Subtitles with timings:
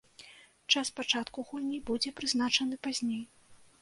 [0.75, 3.21] Час пачатку гульні будзе прызначаны пазней.